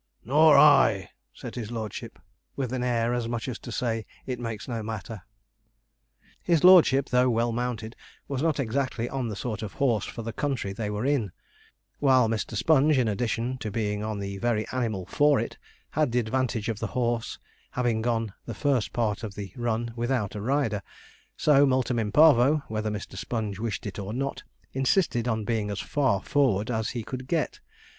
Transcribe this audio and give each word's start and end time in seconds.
'Nor 0.25 0.57
I,' 0.57 1.11
said 1.31 1.53
his 1.53 1.69
lordship, 1.69 2.17
with 2.55 2.73
an 2.73 2.81
air 2.81 3.13
as 3.13 3.27
much 3.27 3.47
as 3.47 3.59
to 3.59 3.71
say, 3.71 4.07
'It 4.25 4.39
makes 4.39 4.67
no 4.67 4.81
matter.' 4.81 5.21
His 6.41 6.63
lordship, 6.63 7.09
though 7.09 7.29
well 7.29 7.51
mounted, 7.51 7.95
was 8.27 8.41
not 8.41 8.59
exactly 8.59 9.07
on 9.07 9.27
the 9.27 9.35
sort 9.35 9.61
of 9.61 9.73
horse 9.73 10.05
for 10.05 10.23
the 10.23 10.33
country 10.33 10.73
they 10.73 10.89
were 10.89 11.05
in; 11.05 11.31
while 11.99 12.27
Mr. 12.27 12.55
Sponge, 12.55 12.97
in 12.97 13.07
addition 13.07 13.59
to 13.59 13.69
being 13.69 14.03
on 14.03 14.17
the 14.17 14.39
very 14.39 14.65
animal 14.71 15.05
for 15.05 15.39
it, 15.39 15.59
had 15.91 16.11
the 16.11 16.17
advantage 16.17 16.67
of 16.67 16.79
the 16.79 16.87
horse 16.97 17.37
having 17.73 18.01
gone 18.01 18.33
the 18.47 18.55
first 18.55 18.93
part 18.93 19.21
of 19.21 19.35
the 19.35 19.53
run 19.55 19.93
without 19.95 20.33
a 20.33 20.41
rider: 20.41 20.81
so 21.37 21.63
Multum 21.63 21.99
in 21.99 22.11
Parvo, 22.11 22.63
whether 22.69 22.89
Mr. 22.89 23.15
Sponge 23.15 23.59
wished 23.59 23.85
it 23.85 23.99
or 23.99 24.13
not, 24.13 24.41
insisted 24.73 25.27
on 25.27 25.45
being 25.45 25.69
as 25.69 25.79
far 25.79 26.23
forward 26.23 26.71
as 26.71 26.89
he 26.89 27.03
could 27.03 27.27
get. 27.27 27.59